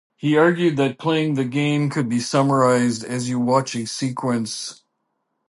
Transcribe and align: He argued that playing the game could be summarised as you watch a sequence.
He 0.15 0.35
argued 0.35 0.77
that 0.77 0.97
playing 0.97 1.35
the 1.35 1.43
game 1.45 1.91
could 1.91 2.09
be 2.09 2.19
summarised 2.19 3.03
as 3.03 3.29
you 3.29 3.37
watch 3.39 3.75
a 3.75 3.85
sequence. 3.85 4.81